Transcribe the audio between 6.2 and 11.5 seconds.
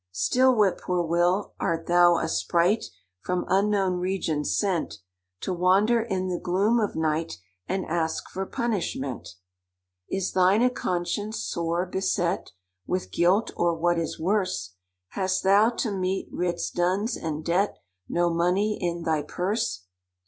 the gloom of night, And ask for punishment? "Is thine a conscience